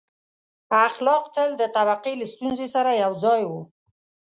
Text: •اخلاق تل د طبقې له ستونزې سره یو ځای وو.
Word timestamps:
•اخلاق 0.87 1.23
تل 1.35 1.49
د 1.57 1.63
طبقې 1.75 2.13
له 2.21 2.25
ستونزې 2.33 2.67
سره 2.75 2.91
یو 3.03 3.11
ځای 3.23 3.41
وو. 3.49 3.61